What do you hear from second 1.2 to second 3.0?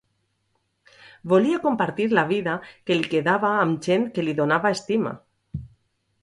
Volia compartir la vida que